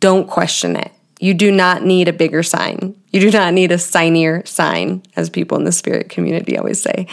Don't 0.00 0.28
question 0.28 0.76
it. 0.76 0.92
You 1.18 1.34
do 1.34 1.50
not 1.50 1.82
need 1.82 2.08
a 2.08 2.12
bigger 2.12 2.42
sign. 2.42 2.94
You 3.10 3.20
do 3.20 3.30
not 3.30 3.54
need 3.54 3.72
a 3.72 3.76
signier 3.76 4.46
sign, 4.46 5.02
as 5.16 5.30
people 5.30 5.56
in 5.56 5.64
the 5.64 5.72
spirit 5.72 6.10
community 6.10 6.58
always 6.58 6.80
say. 6.80 7.06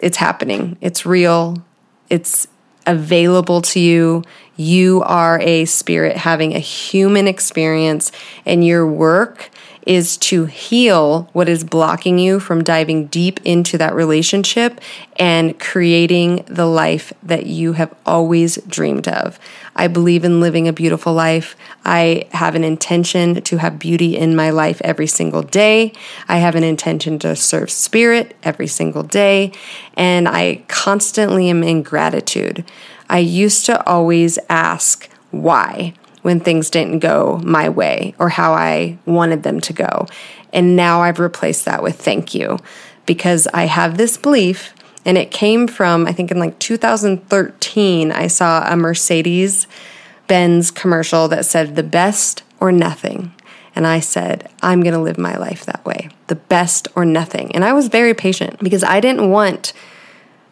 It's 0.00 0.16
happening, 0.16 0.78
it's 0.80 1.04
real, 1.04 1.62
it's 2.08 2.48
available 2.86 3.60
to 3.60 3.80
you. 3.80 4.22
You 4.56 5.02
are 5.02 5.38
a 5.40 5.64
spirit 5.66 6.16
having 6.16 6.54
a 6.54 6.58
human 6.58 7.28
experience, 7.28 8.12
and 8.46 8.64
your 8.64 8.86
work 8.86 9.50
is 9.86 10.16
to 10.16 10.44
heal 10.46 11.28
what 11.32 11.48
is 11.48 11.64
blocking 11.64 12.18
you 12.18 12.38
from 12.40 12.62
diving 12.62 13.06
deep 13.06 13.40
into 13.44 13.78
that 13.78 13.94
relationship 13.94 14.80
and 15.16 15.58
creating 15.58 16.44
the 16.46 16.66
life 16.66 17.12
that 17.22 17.46
you 17.46 17.72
have 17.74 17.94
always 18.04 18.56
dreamed 18.68 19.08
of. 19.08 19.38
I 19.74 19.88
believe 19.88 20.24
in 20.24 20.40
living 20.40 20.68
a 20.68 20.72
beautiful 20.72 21.12
life. 21.12 21.56
I 21.84 22.28
have 22.32 22.54
an 22.54 22.64
intention 22.64 23.40
to 23.42 23.56
have 23.58 23.78
beauty 23.78 24.16
in 24.16 24.36
my 24.36 24.50
life 24.50 24.80
every 24.82 25.06
single 25.06 25.42
day. 25.42 25.92
I 26.28 26.38
have 26.38 26.54
an 26.54 26.64
intention 26.64 27.18
to 27.20 27.34
serve 27.36 27.70
spirit 27.70 28.36
every 28.42 28.66
single 28.66 29.02
day. 29.02 29.52
And 29.94 30.28
I 30.28 30.62
constantly 30.68 31.48
am 31.48 31.62
in 31.62 31.82
gratitude. 31.82 32.64
I 33.08 33.18
used 33.18 33.66
to 33.66 33.84
always 33.86 34.38
ask 34.48 35.08
why 35.30 35.94
when 36.22 36.40
things 36.40 36.70
didn't 36.70 37.00
go 37.00 37.40
my 37.44 37.68
way 37.68 38.14
or 38.18 38.28
how 38.28 38.52
I 38.52 38.98
wanted 39.06 39.42
them 39.42 39.60
to 39.60 39.72
go. 39.72 40.06
And 40.52 40.76
now 40.76 41.02
I've 41.02 41.18
replaced 41.18 41.64
that 41.64 41.82
with 41.82 42.00
thank 42.00 42.34
you 42.34 42.58
because 43.06 43.46
I 43.54 43.64
have 43.64 43.96
this 43.96 44.16
belief 44.16 44.74
and 45.04 45.16
it 45.16 45.30
came 45.30 45.66
from, 45.66 46.06
I 46.06 46.12
think 46.12 46.30
in 46.30 46.38
like 46.38 46.58
2013, 46.58 48.12
I 48.12 48.26
saw 48.26 48.70
a 48.70 48.76
Mercedes 48.76 49.66
Benz 50.26 50.70
commercial 50.70 51.26
that 51.28 51.46
said 51.46 51.74
the 51.74 51.82
best 51.82 52.42
or 52.60 52.70
nothing. 52.70 53.32
And 53.74 53.86
I 53.86 54.00
said, 54.00 54.48
I'm 54.62 54.82
going 54.82 54.94
to 54.94 55.00
live 55.00 55.18
my 55.18 55.36
life 55.36 55.64
that 55.64 55.84
way, 55.86 56.10
the 56.26 56.34
best 56.34 56.88
or 56.94 57.04
nothing. 57.04 57.54
And 57.54 57.64
I 57.64 57.72
was 57.72 57.88
very 57.88 58.14
patient 58.14 58.58
because 58.62 58.84
I 58.84 59.00
didn't 59.00 59.30
want 59.30 59.72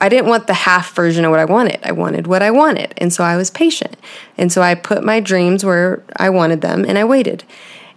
I 0.00 0.08
didn't 0.08 0.28
want 0.28 0.46
the 0.46 0.54
half 0.54 0.94
version 0.94 1.24
of 1.24 1.30
what 1.30 1.40
I 1.40 1.44
wanted. 1.44 1.80
I 1.82 1.92
wanted 1.92 2.26
what 2.26 2.42
I 2.42 2.50
wanted. 2.50 2.94
And 2.98 3.12
so 3.12 3.24
I 3.24 3.36
was 3.36 3.50
patient. 3.50 3.96
And 4.36 4.52
so 4.52 4.62
I 4.62 4.74
put 4.74 5.02
my 5.02 5.20
dreams 5.20 5.64
where 5.64 6.02
I 6.16 6.30
wanted 6.30 6.60
them 6.60 6.84
and 6.84 6.96
I 6.98 7.04
waited. 7.04 7.44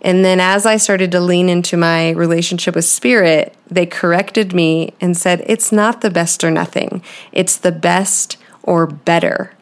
And 0.01 0.25
then 0.25 0.39
as 0.39 0.65
I 0.65 0.77
started 0.77 1.11
to 1.11 1.19
lean 1.19 1.47
into 1.47 1.77
my 1.77 2.09
relationship 2.11 2.75
with 2.75 2.85
spirit, 2.85 3.55
they 3.69 3.85
corrected 3.85 4.51
me 4.51 4.93
and 4.99 5.15
said, 5.15 5.43
it's 5.45 5.71
not 5.71 6.01
the 6.01 6.09
best 6.09 6.43
or 6.43 6.49
nothing, 6.49 7.03
it's 7.31 7.55
the 7.55 7.71
best 7.71 8.37
or 8.63 8.87
better. 8.87 9.53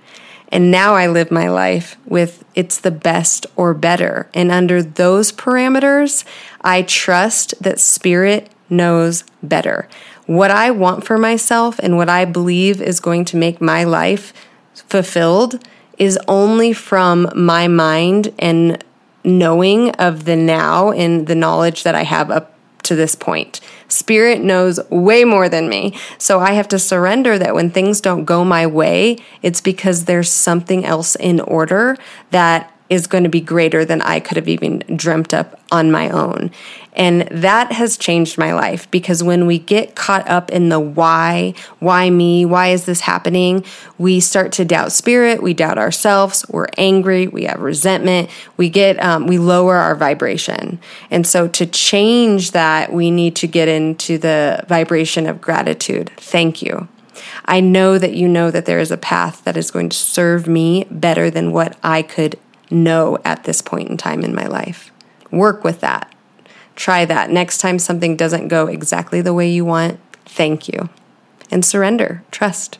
And 0.52 0.72
now 0.72 0.96
I 0.96 1.08
live 1.08 1.30
my 1.30 1.48
life 1.48 1.98
with 2.06 2.44
it's 2.56 2.80
the 2.80 2.90
best 2.90 3.46
or 3.56 3.74
better. 3.74 4.30
And 4.34 4.50
under 4.50 4.82
those 4.82 5.32
parameters, 5.32 6.24
I 6.62 6.82
trust 6.84 7.62
that 7.62 7.80
spirit 7.80 8.50
knows 8.70 9.24
better. 9.44 9.88
What 10.30 10.52
I 10.52 10.70
want 10.70 11.08
for 11.08 11.18
myself 11.18 11.80
and 11.80 11.98
what 11.98 12.08
I 12.08 12.24
believe 12.24 12.84
is 12.84 13.00
going 13.00 13.26
to 13.26 13.36
make 13.36 13.60
my 13.60 13.84
life 13.84 14.32
fulfilled 14.76 15.68
is 15.98 16.20
only 16.28 16.72
from 16.72 17.32
my 17.36 17.68
mind 17.68 18.32
and 18.38 18.84
knowing 19.24 19.90
of 19.96 20.26
the 20.26 20.36
now 20.36 20.92
and 20.92 21.26
the 21.26 21.34
knowledge 21.34 21.82
that 21.82 21.96
I 21.96 22.04
have 22.04 22.30
up 22.30 22.54
to 22.84 22.96
this 22.96 23.16
point. 23.16 23.60
Spirit 23.88 24.40
knows 24.40 24.80
way 24.92 25.24
more 25.24 25.50
than 25.50 25.68
me. 25.68 25.98
So 26.20 26.40
I 26.40 26.52
have 26.52 26.68
to 26.68 26.78
surrender 26.78 27.40
that 27.40 27.56
when 27.56 27.72
things 27.72 28.00
don't 28.00 28.26
go 28.26 28.46
my 28.46 28.68
way, 28.68 29.18
it's 29.42 29.62
because 29.62 30.06
there's 30.06 30.30
something 30.30 30.86
else 30.86 31.16
in 31.16 31.40
order 31.40 31.98
that 32.30 32.72
is 32.88 33.08
going 33.08 33.24
to 33.24 33.30
be 33.30 33.42
greater 33.42 33.86
than 33.86 34.02
I 34.02 34.20
could 34.20 34.38
have 34.38 34.48
even 34.48 34.80
dreamt 34.96 35.34
up 35.34 35.60
on 35.72 35.92
my 35.92 36.10
own. 36.10 36.52
And 37.00 37.22
that 37.32 37.72
has 37.72 37.98
changed 37.98 38.38
my 38.38 38.54
life 38.54 38.92
because 38.92 39.24
when 39.24 39.48
we 39.48 39.58
get 39.58 39.96
caught 39.96 40.30
up 40.30 40.52
in 40.52 40.68
the 40.68 40.82
why, 40.82 41.54
why 41.80 42.10
me, 42.10 42.44
why 42.44 42.68
is 42.68 42.84
this 42.84 43.00
happening, 43.00 43.64
we 43.98 44.20
start 44.20 44.52
to 44.54 44.66
doubt 44.66 44.92
spirit, 44.92 45.42
we 45.42 45.54
doubt 45.54 45.78
ourselves, 45.78 46.46
we're 46.50 46.68
angry, 46.78 47.26
we 47.26 47.46
have 47.46 47.62
resentment, 47.62 48.30
we 48.58 48.68
get, 48.68 49.02
um, 49.02 49.28
we 49.28 49.40
lower 49.40 49.78
our 49.78 49.96
vibration. 49.96 50.78
And 51.10 51.26
so 51.26 51.48
to 51.48 51.66
change 51.66 52.52
that, 52.52 52.92
we 52.92 53.12
need 53.12 53.34
to 53.38 53.48
get 53.48 53.70
into 53.70 54.18
the 54.18 54.66
vibration 54.68 55.26
of 55.26 55.40
gratitude. 55.40 56.12
Thank 56.18 56.62
you. 56.62 56.90
I 57.46 57.62
know 57.62 57.98
that 57.98 58.14
you 58.14 58.28
know 58.28 58.52
that 58.52 58.66
there 58.66 58.80
is 58.80 58.92
a 58.92 58.98
path 58.98 59.46
that 59.46 59.56
is 59.56 59.72
going 59.72 59.88
to 59.88 59.98
serve 59.98 60.48
me 60.48 60.86
better 60.92 61.30
than 61.30 61.54
what 61.54 61.78
I 61.82 62.02
could 62.02 62.38
know 62.70 63.20
at 63.24 63.46
this 63.46 63.62
point 63.62 63.90
in 63.90 63.96
time 63.96 64.26
in 64.26 64.36
my 64.36 64.48
life. 64.48 64.92
Work 65.32 65.64
with 65.64 65.80
that. 65.80 66.14
Try 66.80 67.04
that. 67.04 67.30
Next 67.30 67.58
time 67.58 67.78
something 67.78 68.16
doesn't 68.16 68.48
go 68.48 68.68
exactly 68.68 69.20
the 69.20 69.34
way 69.34 69.50
you 69.50 69.66
want, 69.66 70.00
thank 70.24 70.70
you. 70.70 70.88
And 71.52 71.66
surrender, 71.66 72.24
trust. 72.32 72.80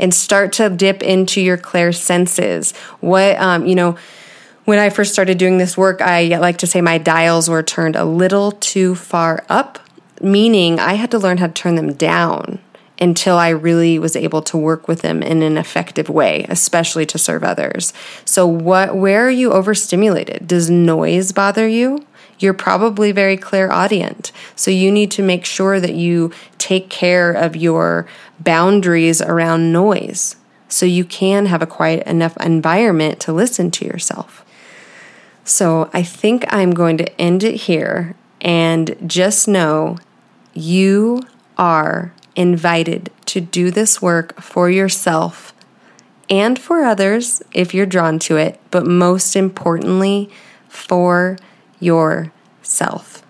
And 0.00 0.12
start 0.12 0.52
to 0.54 0.68
dip 0.68 1.04
into 1.04 1.40
your 1.40 1.56
clair 1.56 1.92
senses. 1.92 2.72
What, 2.98 3.36
um, 3.38 3.64
you 3.64 3.76
know, 3.76 3.96
when 4.64 4.80
I 4.80 4.90
first 4.90 5.12
started 5.12 5.38
doing 5.38 5.58
this 5.58 5.78
work, 5.78 6.02
I 6.02 6.36
like 6.38 6.58
to 6.58 6.66
say 6.66 6.80
my 6.80 6.98
dials 6.98 7.48
were 7.48 7.62
turned 7.62 7.94
a 7.94 8.04
little 8.04 8.50
too 8.50 8.96
far 8.96 9.44
up, 9.48 9.78
meaning 10.20 10.80
I 10.80 10.94
had 10.94 11.12
to 11.12 11.18
learn 11.20 11.38
how 11.38 11.46
to 11.46 11.52
turn 11.52 11.76
them 11.76 11.92
down 11.92 12.58
until 13.00 13.36
I 13.36 13.50
really 13.50 14.00
was 14.00 14.16
able 14.16 14.42
to 14.42 14.56
work 14.56 14.88
with 14.88 15.02
them 15.02 15.22
in 15.22 15.42
an 15.42 15.58
effective 15.58 16.08
way, 16.08 16.44
especially 16.48 17.06
to 17.06 17.18
serve 17.18 17.44
others. 17.44 17.92
So 18.24 18.48
what 18.48 18.96
where 18.96 19.24
are 19.24 19.30
you 19.30 19.52
overstimulated? 19.52 20.48
Does 20.48 20.68
noise 20.68 21.30
bother 21.30 21.68
you? 21.68 22.04
You're 22.42 22.54
probably 22.54 23.12
very 23.12 23.36
clairaudient. 23.36 24.32
So 24.56 24.70
you 24.70 24.90
need 24.90 25.10
to 25.12 25.22
make 25.22 25.44
sure 25.44 25.80
that 25.80 25.94
you 25.94 26.32
take 26.58 26.90
care 26.90 27.32
of 27.32 27.56
your 27.56 28.06
boundaries 28.40 29.22
around 29.22 29.72
noise 29.72 30.36
so 30.68 30.86
you 30.86 31.04
can 31.04 31.46
have 31.46 31.62
a 31.62 31.66
quiet 31.66 32.06
enough 32.06 32.36
environment 32.38 33.20
to 33.20 33.32
listen 33.32 33.70
to 33.72 33.84
yourself. 33.84 34.44
So 35.44 35.90
I 35.92 36.02
think 36.02 36.44
I'm 36.48 36.72
going 36.72 36.96
to 36.98 37.20
end 37.20 37.42
it 37.42 37.62
here 37.62 38.14
and 38.40 38.96
just 39.06 39.46
know 39.46 39.98
you 40.54 41.22
are 41.58 42.12
invited 42.34 43.10
to 43.26 43.40
do 43.40 43.70
this 43.70 44.00
work 44.00 44.40
for 44.40 44.70
yourself 44.70 45.52
and 46.30 46.58
for 46.58 46.82
others 46.82 47.42
if 47.52 47.74
you're 47.74 47.86
drawn 47.86 48.18
to 48.20 48.36
it, 48.36 48.58
but 48.70 48.86
most 48.86 49.36
importantly, 49.36 50.30
for 50.68 51.36
yourself. 51.82 53.24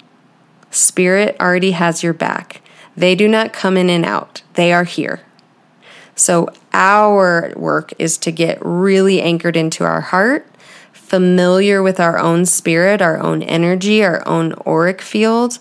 Spirit 0.70 1.36
already 1.40 1.72
has 1.72 2.02
your 2.02 2.12
back. 2.12 2.62
They 2.96 3.14
do 3.14 3.26
not 3.26 3.52
come 3.52 3.76
in 3.76 3.88
and 3.88 4.04
out, 4.04 4.42
they 4.54 4.72
are 4.72 4.84
here. 4.84 5.20
So, 6.14 6.48
our 6.74 7.52
work 7.56 7.92
is 7.98 8.18
to 8.18 8.30
get 8.30 8.58
really 8.60 9.22
anchored 9.22 9.56
into 9.56 9.84
our 9.84 10.02
heart, 10.02 10.46
familiar 10.92 11.82
with 11.82 11.98
our 11.98 12.18
own 12.18 12.44
spirit, 12.44 13.00
our 13.00 13.18
own 13.18 13.42
energy, 13.42 14.04
our 14.04 14.26
own 14.28 14.54
auric 14.66 15.00
field, 15.00 15.58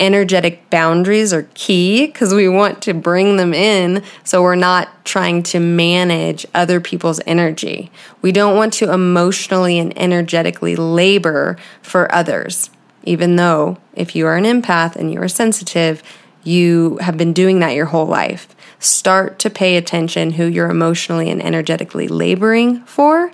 energetic 0.00 0.70
boundaries 0.70 1.32
are 1.32 1.48
key 1.54 2.06
because 2.06 2.32
we 2.32 2.48
want 2.48 2.82
to 2.82 2.94
bring 2.94 3.36
them 3.36 3.52
in 3.52 4.02
so 4.24 4.42
we're 4.42 4.54
not 4.54 5.04
trying 5.04 5.42
to 5.42 5.60
manage 5.60 6.46
other 6.54 6.80
people's 6.80 7.20
energy. 7.26 7.90
We 8.22 8.32
don't 8.32 8.56
want 8.56 8.72
to 8.74 8.92
emotionally 8.92 9.78
and 9.78 9.96
energetically 9.98 10.76
labor 10.76 11.56
for 11.82 12.12
others, 12.14 12.70
even 13.04 13.36
though 13.36 13.78
if 13.94 14.14
you 14.14 14.26
are 14.26 14.36
an 14.36 14.44
empath 14.44 14.96
and 14.96 15.12
you 15.12 15.20
are 15.20 15.28
sensitive, 15.28 16.02
you 16.44 16.98
have 17.00 17.16
been 17.16 17.32
doing 17.32 17.60
that 17.60 17.74
your 17.74 17.86
whole 17.86 18.06
life. 18.06 18.54
Start 18.78 19.38
to 19.40 19.50
pay 19.50 19.76
attention 19.76 20.32
who 20.32 20.44
you're 20.44 20.70
emotionally 20.70 21.30
and 21.30 21.42
energetically 21.42 22.06
laboring 22.06 22.84
for 22.84 23.32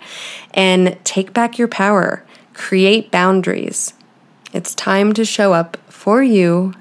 and 0.55 0.99
take 1.05 1.33
back 1.33 1.59
your 1.59 1.69
power. 1.69 2.25
Create 2.55 3.11
boundaries. 3.11 3.93
It's 4.53 4.75
time 4.75 5.13
to 5.15 5.25
show 5.25 5.53
up 5.53 5.77
for 6.05 6.23
you. 6.23 6.75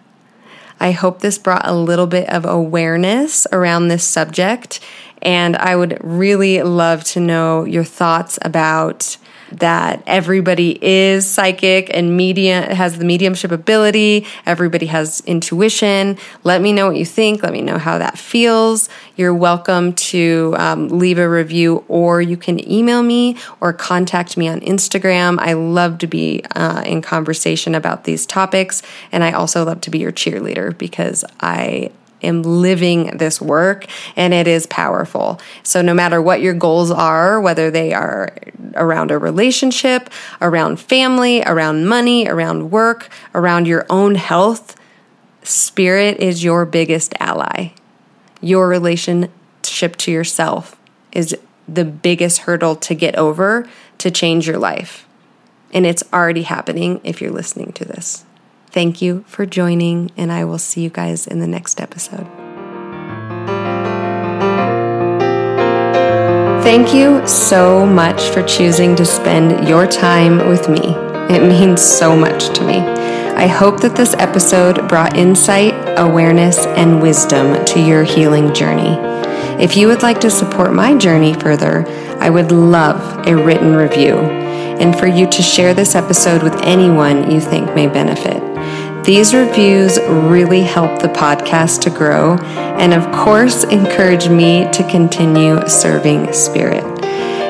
I 0.81 0.91
hope 0.91 1.21
this 1.21 1.37
brought 1.37 1.65
a 1.65 1.73
little 1.73 2.07
bit 2.07 2.27
of 2.27 2.43
awareness 2.43 3.47
around 3.53 3.87
this 3.87 4.03
subject, 4.03 4.81
and 5.21 5.55
I 5.55 5.77
would 5.77 5.97
really 6.01 6.61
love 6.61 7.05
to 7.05 7.21
know 7.21 7.63
your 7.63 7.85
thoughts 7.85 8.37
about 8.41 9.15
that 9.59 10.03
everybody 10.05 10.77
is 10.81 11.29
psychic 11.29 11.89
and 11.93 12.17
medium 12.17 12.63
has 12.63 12.97
the 12.97 13.05
mediumship 13.05 13.51
ability. 13.51 14.25
Everybody 14.45 14.87
has 14.87 15.21
intuition. 15.25 16.17
Let 16.43 16.61
me 16.61 16.73
know 16.73 16.87
what 16.87 16.97
you 16.97 17.05
think. 17.05 17.43
Let 17.43 17.53
me 17.53 17.61
know 17.61 17.77
how 17.77 17.97
that 17.97 18.17
feels. 18.17 18.89
You're 19.15 19.35
welcome 19.35 19.93
to 19.93 20.55
um, 20.57 20.87
leave 20.89 21.19
a 21.19 21.29
review 21.29 21.85
or 21.87 22.21
you 22.21 22.37
can 22.37 22.59
email 22.69 23.03
me 23.03 23.37
or 23.61 23.73
contact 23.73 24.37
me 24.37 24.47
on 24.47 24.59
Instagram. 24.61 25.37
I 25.39 25.53
love 25.53 25.99
to 25.99 26.07
be 26.07 26.43
uh, 26.55 26.83
in 26.85 27.01
conversation 27.01 27.75
about 27.75 28.05
these 28.05 28.25
topics. 28.25 28.81
And 29.11 29.23
I 29.23 29.31
also 29.31 29.63
love 29.63 29.81
to 29.81 29.89
be 29.89 29.99
your 29.99 30.11
cheerleader 30.11 30.75
because 30.77 31.23
I 31.39 31.91
am 32.23 32.43
living 32.43 33.17
this 33.17 33.41
work 33.41 33.85
and 34.15 34.33
it 34.33 34.47
is 34.47 34.65
powerful. 34.67 35.39
So, 35.63 35.81
no 35.81 35.93
matter 35.93 36.21
what 36.21 36.41
your 36.41 36.53
goals 36.53 36.91
are, 36.91 37.39
whether 37.39 37.69
they 37.69 37.93
are 37.93 38.35
around 38.75 39.11
a 39.11 39.17
relationship, 39.17 40.09
around 40.41 40.79
family, 40.79 41.43
around 41.43 41.87
money, 41.87 42.27
around 42.27 42.71
work, 42.71 43.09
around 43.33 43.67
your 43.67 43.85
own 43.89 44.15
health, 44.15 44.75
spirit 45.43 46.17
is 46.17 46.43
your 46.43 46.65
biggest 46.65 47.13
ally. 47.19 47.69
Your 48.41 48.67
relationship 48.67 49.95
to 49.97 50.11
yourself 50.11 50.75
is 51.11 51.35
the 51.67 51.85
biggest 51.85 52.39
hurdle 52.39 52.75
to 52.75 52.93
get 52.93 53.15
over 53.15 53.67
to 53.99 54.11
change 54.11 54.47
your 54.47 54.57
life. 54.57 55.07
And 55.71 55.85
it's 55.85 56.03
already 56.13 56.43
happening 56.43 57.01
if 57.03 57.21
you're 57.21 57.31
listening 57.31 57.71
to 57.73 57.85
this. 57.85 58.25
Thank 58.73 59.03
you 59.03 59.23
for 59.27 59.45
joining, 59.45 60.09
and 60.17 60.31
I 60.31 60.45
will 60.45 60.57
see 60.57 60.81
you 60.81 60.89
guys 60.89 61.27
in 61.27 61.39
the 61.39 61.45
next 61.45 61.79
episode. 61.79 62.25
Thank 66.63 66.91
you 66.91 67.25
so 67.27 67.85
much 67.85 68.29
for 68.29 68.41
choosing 68.41 68.95
to 68.95 69.05
spend 69.05 69.69
your 69.69 69.85
time 69.85 70.49
with 70.49 70.69
me. 70.69 70.95
It 71.29 71.47
means 71.47 71.83
so 71.83 72.15
much 72.15 72.49
to 72.57 72.65
me. 72.65 72.79
I 72.79 73.45
hope 73.45 73.79
that 73.81 73.95
this 73.95 74.15
episode 74.15 74.89
brought 74.89 75.17
insight, 75.17 75.75
awareness, 75.99 76.65
and 76.65 76.99
wisdom 76.99 77.63
to 77.65 77.79
your 77.79 78.03
healing 78.03 78.55
journey. 78.55 78.97
If 79.63 79.77
you 79.77 79.85
would 79.85 80.01
like 80.01 80.19
to 80.21 80.31
support 80.31 80.73
my 80.73 80.97
journey 80.97 81.35
further, 81.35 81.85
I 82.19 82.31
would 82.31 82.51
love 82.51 83.27
a 83.27 83.35
written 83.35 83.75
review 83.75 84.17
and 84.17 84.97
for 84.97 85.05
you 85.05 85.29
to 85.29 85.43
share 85.43 85.75
this 85.75 85.93
episode 85.93 86.41
with 86.41 86.55
anyone 86.63 87.29
you 87.29 87.39
think 87.39 87.75
may 87.75 87.85
benefit. 87.85 88.52
These 89.05 89.33
reviews 89.33 89.97
really 90.07 90.61
help 90.61 91.01
the 91.01 91.09
podcast 91.09 91.81
to 91.81 91.89
grow 91.89 92.37
and, 92.37 92.93
of 92.93 93.11
course, 93.11 93.65
encourage 93.65 94.29
me 94.29 94.71
to 94.71 94.89
continue 94.89 95.59
serving 95.67 96.31
Spirit. 96.31 96.85